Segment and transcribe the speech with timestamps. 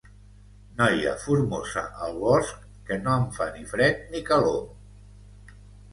[0.79, 4.61] Noia formosa al bosc que no em fa ni fred ni calor.